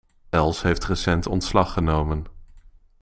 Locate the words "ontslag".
1.35-1.73